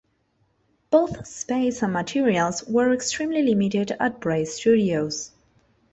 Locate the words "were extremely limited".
2.63-3.91